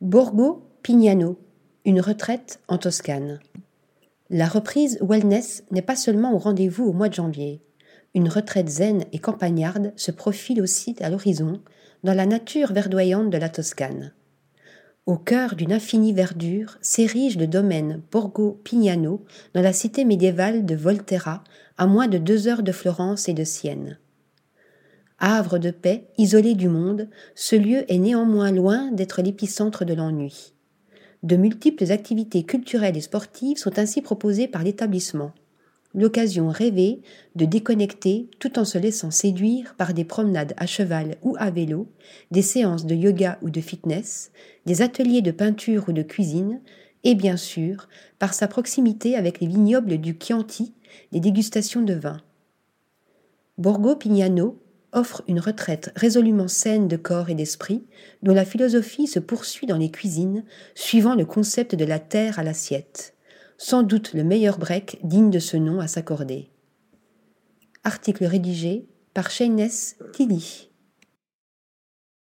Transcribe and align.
Borgo 0.00 0.62
Pignano, 0.84 1.40
une 1.84 2.00
retraite 2.00 2.60
en 2.68 2.78
Toscane. 2.78 3.40
La 4.30 4.46
reprise 4.46 4.96
wellness 5.00 5.64
n'est 5.72 5.82
pas 5.82 5.96
seulement 5.96 6.32
au 6.34 6.38
rendez-vous 6.38 6.84
au 6.84 6.92
mois 6.92 7.08
de 7.08 7.14
janvier. 7.14 7.60
Une 8.14 8.28
retraite 8.28 8.68
zen 8.68 9.06
et 9.12 9.18
campagnarde 9.18 9.92
se 9.96 10.12
profile 10.12 10.62
aussi 10.62 10.94
à 11.00 11.10
l'horizon 11.10 11.60
dans 12.04 12.14
la 12.14 12.26
nature 12.26 12.72
verdoyante 12.72 13.30
de 13.30 13.38
la 13.38 13.48
Toscane. 13.48 14.12
Au 15.06 15.16
cœur 15.16 15.56
d'une 15.56 15.72
infinie 15.72 16.12
verdure 16.12 16.78
s'érige 16.80 17.36
le 17.36 17.48
domaine 17.48 18.00
Borgo 18.12 18.60
Pignano 18.62 19.24
dans 19.52 19.62
la 19.62 19.72
cité 19.72 20.04
médiévale 20.04 20.64
de 20.64 20.76
Volterra, 20.76 21.42
à 21.76 21.88
moins 21.88 22.06
de 22.06 22.18
deux 22.18 22.46
heures 22.46 22.62
de 22.62 22.70
Florence 22.70 23.28
et 23.28 23.34
de 23.34 23.42
Sienne. 23.42 23.98
Havre 25.18 25.58
de 25.58 25.70
paix, 25.70 26.08
isolé 26.16 26.54
du 26.54 26.68
monde, 26.68 27.08
ce 27.34 27.56
lieu 27.56 27.90
est 27.92 27.98
néanmoins 27.98 28.52
loin 28.52 28.90
d'être 28.92 29.20
l'épicentre 29.22 29.84
de 29.84 29.94
l'ennui. 29.94 30.52
De 31.22 31.36
multiples 31.36 31.90
activités 31.90 32.44
culturelles 32.44 32.96
et 32.96 33.00
sportives 33.00 33.58
sont 33.58 33.78
ainsi 33.78 34.00
proposées 34.02 34.46
par 34.46 34.62
l'établissement 34.62 35.32
l'occasion 35.94 36.48
rêvée 36.48 37.00
de 37.34 37.44
déconnecter 37.44 38.28
tout 38.38 38.58
en 38.58 38.64
se 38.64 38.78
laissant 38.78 39.10
séduire 39.10 39.74
par 39.76 39.94
des 39.94 40.04
promenades 40.04 40.54
à 40.56 40.66
cheval 40.66 41.16
ou 41.22 41.34
à 41.38 41.50
vélo, 41.50 41.88
des 42.30 42.42
séances 42.42 42.86
de 42.86 42.94
yoga 42.94 43.38
ou 43.42 43.50
de 43.50 43.60
fitness, 43.60 44.30
des 44.66 44.82
ateliers 44.82 45.22
de 45.22 45.30
peinture 45.30 45.86
ou 45.88 45.92
de 45.92 46.02
cuisine, 46.02 46.60
et 47.04 47.14
bien 47.14 47.36
sûr 47.36 47.88
par 48.18 48.34
sa 48.34 48.48
proximité 48.48 49.16
avec 49.16 49.40
les 49.40 49.46
vignobles 49.46 49.98
du 49.98 50.16
Chianti, 50.20 50.74
des 51.12 51.20
dégustations 51.20 51.82
de 51.82 51.94
vin. 51.94 52.18
Borgo 53.56 53.96
Pignano 53.96 54.58
offre 54.98 55.22
une 55.28 55.40
retraite 55.40 55.92
résolument 55.96 56.48
saine 56.48 56.88
de 56.88 56.96
corps 56.96 57.30
et 57.30 57.34
d'esprit, 57.34 57.84
dont 58.22 58.34
la 58.34 58.44
philosophie 58.44 59.06
se 59.06 59.18
poursuit 59.18 59.66
dans 59.66 59.78
les 59.78 59.90
cuisines, 59.90 60.44
suivant 60.74 61.14
le 61.14 61.24
concept 61.24 61.74
de 61.74 61.84
la 61.84 61.98
terre 61.98 62.38
à 62.38 62.42
l'assiette 62.42 63.14
sans 63.58 63.82
doute 63.82 64.14
le 64.14 64.22
meilleur 64.22 64.58
break 64.58 65.00
digne 65.02 65.30
de 65.30 65.40
ce 65.40 65.56
nom 65.56 65.80
à 65.80 65.88
s'accorder. 65.88 66.48
Article 67.82 68.24
rédigé 68.24 68.86
par 69.12 69.30
Shayness 69.30 69.96
Tilly. 70.12 70.67